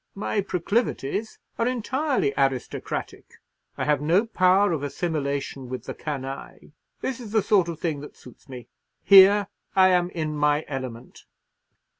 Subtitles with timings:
[0.15, 3.35] My proclivities are entirely aristocratic:
[3.77, 6.71] I have no power of assimilation with the canaille.
[7.01, 8.67] This is the sort of thing that suits me.
[9.03, 9.45] Here
[9.75, 11.25] I am in my element."